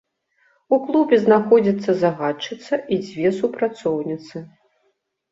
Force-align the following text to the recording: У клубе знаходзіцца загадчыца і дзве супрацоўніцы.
У 0.75 0.77
клубе 0.85 1.17
знаходзіцца 1.25 1.93
загадчыца 2.03 2.79
і 2.95 2.99
дзве 3.03 3.29
супрацоўніцы. 3.41 4.37